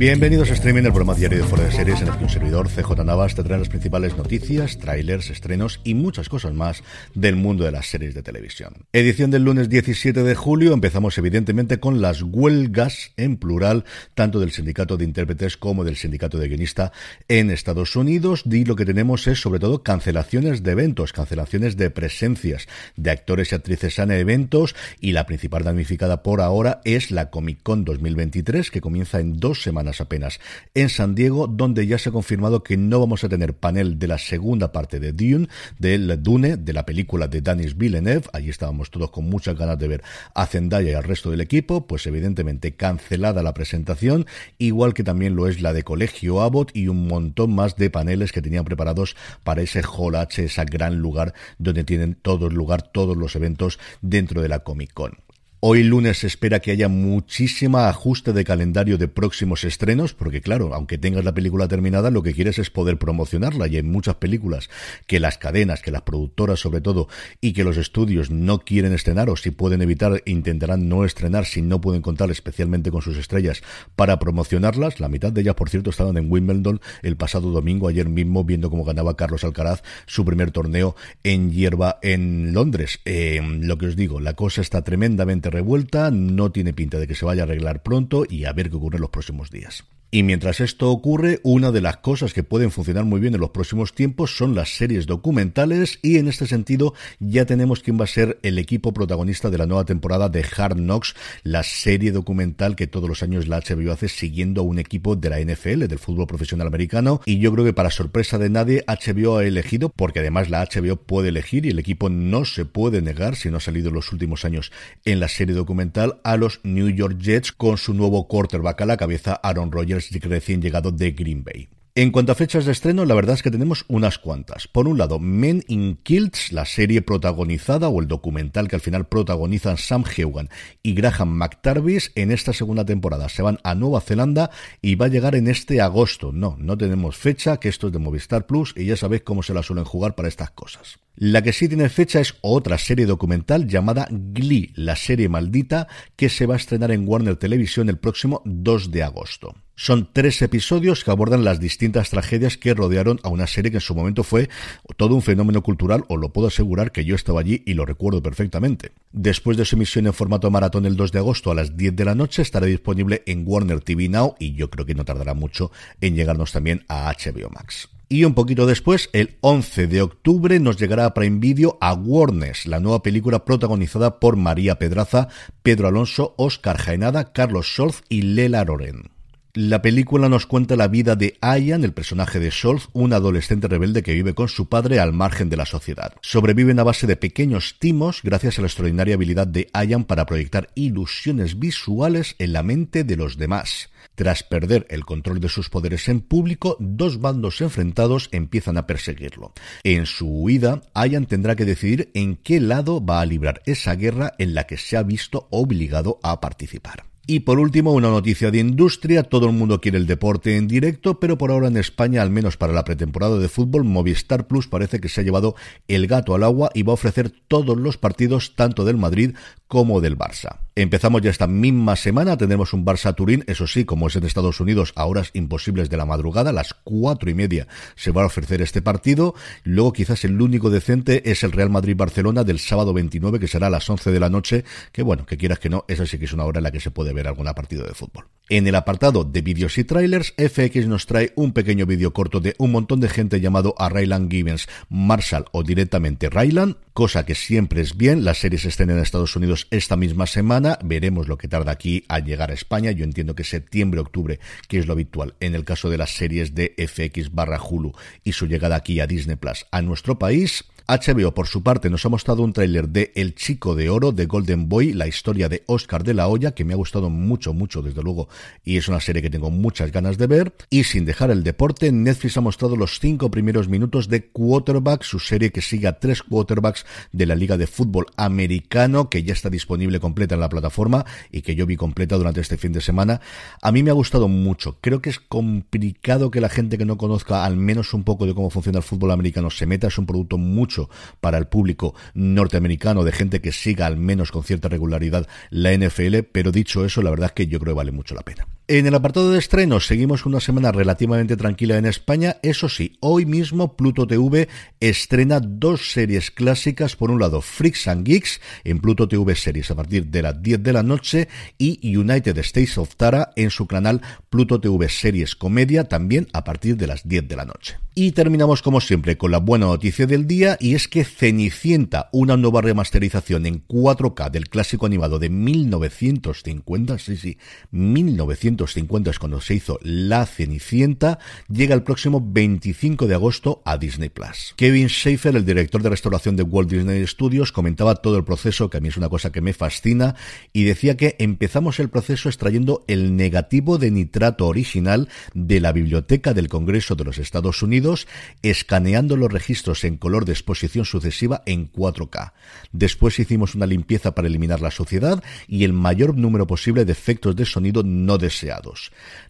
[0.00, 2.70] Bienvenidos a Streaming, el programa diario de Fuera de Series en el que un servidor,
[2.70, 6.82] CJ Navas, te trae las principales noticias, trailers, estrenos y muchas cosas más
[7.14, 8.72] del mundo de las series de televisión.
[8.94, 13.84] Edición del lunes 17 de julio, empezamos evidentemente con las huelgas, en plural,
[14.14, 16.92] tanto del sindicato de intérpretes como del sindicato de guionista
[17.28, 21.90] en Estados Unidos, y lo que tenemos es sobre todo cancelaciones de eventos, cancelaciones de
[21.90, 27.28] presencias de actores y actrices en eventos, y la principal damnificada por ahora es la
[27.28, 30.40] Comic Con 2023, que comienza en dos semanas apenas
[30.74, 34.06] en San Diego, donde ya se ha confirmado que no vamos a tener panel de
[34.08, 38.28] la segunda parte de Dune, del Dune, de la película de Danis Villeneuve.
[38.32, 40.02] Allí estábamos todos con muchas ganas de ver
[40.34, 44.26] a Zendaya y al resto del equipo, pues evidentemente cancelada la presentación,
[44.58, 48.32] igual que también lo es la de Colegio Abbott y un montón más de paneles
[48.32, 52.82] que tenían preparados para ese Hall H, ese gran lugar donde tienen todo el lugar,
[52.82, 55.29] todos los eventos dentro de la Comic Con.
[55.62, 60.72] Hoy lunes se espera que haya muchísima ajuste de calendario de próximos estrenos, porque claro,
[60.72, 64.70] aunque tengas la película terminada, lo que quieres es poder promocionarla y hay muchas películas
[65.06, 67.08] que las cadenas, que las productoras sobre todo,
[67.42, 71.60] y que los estudios no quieren estrenar o si pueden evitar, intentarán no estrenar si
[71.60, 73.62] no pueden contar especialmente con sus estrellas
[73.96, 74.98] para promocionarlas.
[74.98, 78.70] La mitad de ellas, por cierto, estaban en Wimbledon el pasado domingo, ayer mismo, viendo
[78.70, 83.00] cómo ganaba Carlos Alcaraz su primer torneo en hierba en Londres.
[83.04, 87.14] Eh, lo que os digo, la cosa está tremendamente revuelta, no tiene pinta de que
[87.14, 89.84] se vaya a arreglar pronto y a ver qué ocurre en los próximos días.
[90.12, 93.50] Y mientras esto ocurre, una de las cosas que pueden funcionar muy bien en los
[93.50, 98.08] próximos tiempos son las series documentales y en este sentido ya tenemos quién va a
[98.08, 102.88] ser el equipo protagonista de la nueva temporada de Hard Knocks, la serie documental que
[102.88, 106.26] todos los años la HBO hace siguiendo a un equipo de la NFL, del fútbol
[106.26, 107.20] profesional americano.
[107.24, 110.96] Y yo creo que para sorpresa de nadie HBO ha elegido, porque además la HBO
[110.96, 114.10] puede elegir y el equipo no se puede negar si no ha salido en los
[114.10, 114.72] últimos años
[115.04, 118.96] en la serie documental a los New York Jets con su nuevo quarterback a la
[118.96, 121.68] cabeza Aaron Rodgers recién llegado de Green Bay.
[121.96, 124.68] En cuanto a fechas de estreno, la verdad es que tenemos unas cuantas.
[124.68, 129.08] Por un lado, Men in Kilts, la serie protagonizada o el documental que al final
[129.08, 130.50] protagonizan Sam Heughan
[130.84, 133.28] y Graham McTarvis en esta segunda temporada.
[133.28, 136.30] Se van a Nueva Zelanda y va a llegar en este agosto.
[136.30, 139.52] No, no tenemos fecha, que esto es de Movistar Plus y ya sabéis cómo se
[139.52, 141.00] la suelen jugar para estas cosas.
[141.16, 146.28] La que sí tiene fecha es otra serie documental llamada Glee, la serie maldita, que
[146.28, 149.54] se va a estrenar en Warner Televisión el próximo 2 de agosto.
[149.76, 153.82] Son tres episodios que abordan las distintas tragedias que rodearon a una serie que en
[153.82, 154.48] su momento fue
[154.96, 158.22] todo un fenómeno cultural, os lo puedo asegurar que yo estaba allí y lo recuerdo
[158.22, 158.92] perfectamente.
[159.12, 162.04] Después de su emisión en formato maratón el 2 de agosto a las 10 de
[162.04, 165.70] la noche, estará disponible en Warner TV Now y yo creo que no tardará mucho
[166.00, 167.88] en llegarnos también a HBO Max.
[168.12, 172.66] Y un poquito después, el 11 de octubre, nos llegará a Prime Video a Warnes,
[172.66, 175.28] la nueva película protagonizada por María Pedraza,
[175.62, 179.19] Pedro Alonso, Oscar Jaenada, Carlos Scholz y Lela Loren.
[179.52, 184.04] La película nos cuenta la vida de Ayan, el personaje de Scholz, un adolescente rebelde
[184.04, 186.14] que vive con su padre al margen de la sociedad.
[186.20, 190.70] Sobreviven a base de pequeños timos gracias a la extraordinaria habilidad de Ayan para proyectar
[190.76, 193.90] ilusiones visuales en la mente de los demás.
[194.14, 199.52] Tras perder el control de sus poderes en público, dos bandos enfrentados empiezan a perseguirlo.
[199.82, 204.32] En su huida, Ayan tendrá que decidir en qué lado va a librar esa guerra
[204.38, 207.10] en la que se ha visto obligado a participar.
[207.32, 209.22] Y por último, una noticia de industria.
[209.22, 212.56] Todo el mundo quiere el deporte en directo, pero por ahora en España, al menos
[212.56, 215.54] para la pretemporada de fútbol, Movistar Plus parece que se ha llevado
[215.86, 219.36] el gato al agua y va a ofrecer todos los partidos tanto del Madrid
[219.68, 220.58] como del Barça.
[220.80, 224.60] Empezamos ya esta misma semana, tendremos un Barça Turín, eso sí, como es en Estados
[224.60, 228.26] Unidos, a horas imposibles de la madrugada, a las cuatro y media se va a
[228.26, 229.34] ofrecer este partido.
[229.62, 233.70] Luego quizás el único decente es el Real Madrid-Barcelona del sábado 29, que será a
[233.70, 236.32] las 11 de la noche, que bueno, que quieras que no, esa sí que es
[236.32, 238.24] una hora en la que se puede ver alguna partido de fútbol.
[238.48, 242.56] En el apartado de vídeos y trailers, FX nos trae un pequeño vídeo corto de
[242.58, 247.80] un montón de gente llamado a Ryland Givens, Marshall o directamente Ryland, cosa que siempre
[247.80, 248.24] es bien.
[248.24, 250.69] Las series estén en Estados Unidos esta misma semana.
[250.82, 252.90] Veremos lo que tarda aquí a llegar a España.
[252.90, 256.54] Yo entiendo que septiembre, octubre, que es lo habitual en el caso de las series
[256.54, 257.92] de FX barra Hulu
[258.24, 260.64] y su llegada aquí a Disney Plus a nuestro país.
[260.90, 264.26] HBO, por su parte, nos ha mostrado un tráiler de El Chico de Oro, de
[264.26, 267.80] Golden Boy, la historia de Oscar de la Hoya, que me ha gustado mucho, mucho,
[267.80, 268.28] desde luego,
[268.64, 270.52] y es una serie que tengo muchas ganas de ver.
[270.68, 275.20] Y sin dejar el deporte, Netflix ha mostrado los cinco primeros minutos de Quarterback, su
[275.20, 279.48] serie que sigue a tres quarterbacks de la Liga de Fútbol Americano, que ya está
[279.48, 283.20] disponible completa en la plataforma y que yo vi completa durante este fin de semana.
[283.62, 284.78] A mí me ha gustado mucho.
[284.80, 288.34] Creo que es complicado que la gente que no conozca al menos un poco de
[288.34, 289.86] cómo funciona el fútbol americano se meta.
[289.86, 290.79] Es un producto mucho
[291.20, 296.18] para el público norteamericano, de gente que siga al menos con cierta regularidad la NFL,
[296.32, 298.46] pero dicho eso, la verdad es que yo creo que vale mucho la pena.
[298.72, 302.36] En el apartado de estrenos seguimos una semana relativamente tranquila en España.
[302.40, 306.94] Eso sí, hoy mismo Pluto TV estrena dos series clásicas.
[306.94, 310.62] Por un lado, Freaks and Geeks en Pluto TV Series a partir de las 10
[310.62, 311.26] de la noche
[311.58, 316.76] y United States of Tara en su canal Pluto TV Series Comedia también a partir
[316.76, 317.76] de las 10 de la noche.
[317.96, 322.36] Y terminamos como siempre con la buena noticia del día y es que Cenicienta, una
[322.36, 327.36] nueva remasterización en 4K del clásico animado de 1950, sí, sí,
[327.72, 331.18] 1950 es cuando se hizo La Cenicienta,
[331.48, 334.54] llega el próximo 25 de agosto a Disney Plus.
[334.56, 338.76] Kevin Schaefer, el director de restauración de Walt Disney Studios, comentaba todo el proceso, que
[338.76, 340.14] a mí es una cosa que me fascina,
[340.52, 346.34] y decía que empezamos el proceso extrayendo el negativo de nitrato original de la biblioteca
[346.34, 348.06] del Congreso de los Estados Unidos
[348.42, 352.32] escaneando los registros en color de exposición sucesiva en 4K.
[352.72, 357.36] Después hicimos una limpieza para eliminar la suciedad y el mayor número posible de efectos
[357.36, 358.49] de sonido no deseados.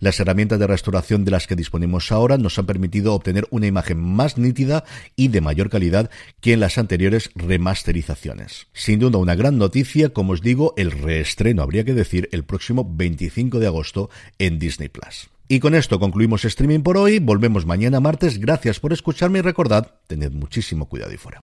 [0.00, 3.99] Las herramientas de restauración de las que disponemos ahora nos han permitido obtener una imagen
[3.99, 4.84] más nítida
[5.17, 8.69] y de mayor calidad que en las anteriores remasterizaciones.
[8.72, 12.88] Sin duda una gran noticia, como os digo, el reestreno habría que decir el próximo
[12.88, 15.31] 25 de agosto en Disney Plus.
[15.49, 17.19] Y con esto concluimos streaming por hoy.
[17.19, 18.38] Volvemos mañana martes.
[18.38, 21.40] Gracias por escucharme y recordad, tened muchísimo cuidado y fuera.